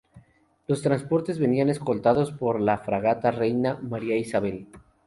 [0.65, 4.67] Los transportes venían escoltados por la fragata Reina María Isabel.